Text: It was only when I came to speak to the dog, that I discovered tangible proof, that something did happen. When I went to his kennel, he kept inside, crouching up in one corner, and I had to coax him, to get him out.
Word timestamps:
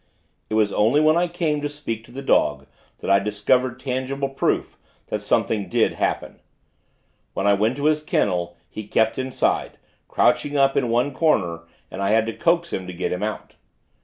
It 0.49 0.55
was 0.55 0.73
only 0.73 0.99
when 0.99 1.15
I 1.15 1.27
came 1.27 1.61
to 1.61 1.69
speak 1.69 2.03
to 2.05 2.11
the 2.11 2.23
dog, 2.23 2.65
that 3.01 3.09
I 3.11 3.19
discovered 3.19 3.79
tangible 3.79 4.29
proof, 4.29 4.75
that 5.09 5.21
something 5.21 5.69
did 5.69 5.93
happen. 5.93 6.39
When 7.35 7.45
I 7.45 7.53
went 7.53 7.77
to 7.77 7.85
his 7.85 8.01
kennel, 8.01 8.57
he 8.67 8.87
kept 8.87 9.19
inside, 9.19 9.77
crouching 10.07 10.57
up 10.57 10.75
in 10.75 10.89
one 10.89 11.13
corner, 11.13 11.67
and 11.91 12.01
I 12.01 12.09
had 12.13 12.25
to 12.25 12.33
coax 12.33 12.73
him, 12.73 12.87
to 12.87 12.93
get 12.93 13.11
him 13.11 13.21
out. 13.21 13.53